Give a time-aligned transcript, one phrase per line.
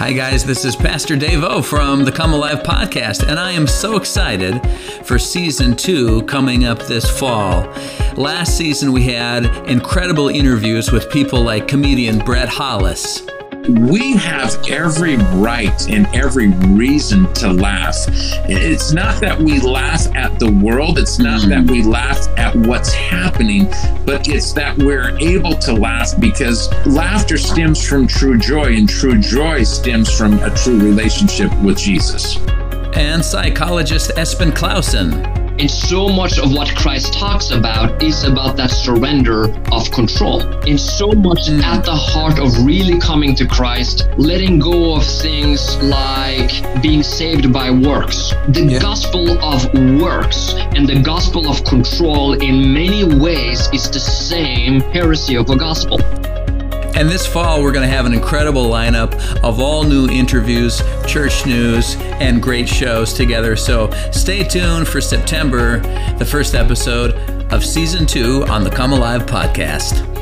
[0.00, 0.46] Hi, guys.
[0.46, 4.58] This is Pastor Dave O from the Come Alive podcast, and I am so excited
[5.04, 7.70] for season two coming up this fall.
[8.16, 13.26] Last season, we had incredible interviews with people like comedian Brett Hollis
[13.68, 17.96] we have every right and every reason to laugh.
[18.48, 22.92] It's not that we laugh at the world, it's not that we laugh at what's
[22.92, 23.66] happening,
[24.06, 29.18] but it's that we're able to laugh because laughter stems from true joy, and true
[29.18, 32.36] joy stems from a true relationship with Jesus.
[32.94, 35.39] And psychologist Espen Clausen.
[35.60, 40.40] And so much of what Christ talks about is about that surrender of control.
[40.66, 41.62] And so much mm.
[41.62, 46.50] at the heart of really coming to Christ, letting go of things like
[46.80, 48.30] being saved by works.
[48.48, 48.78] The yeah.
[48.78, 49.62] gospel of
[50.00, 55.56] works and the gospel of control in many ways is the same heresy of a
[55.56, 55.98] gospel.
[56.94, 61.46] And this fall, we're going to have an incredible lineup of all new interviews, church
[61.46, 63.56] news, and great shows together.
[63.56, 65.80] So stay tuned for September,
[66.18, 67.14] the first episode
[67.52, 70.19] of season two on the Come Alive podcast.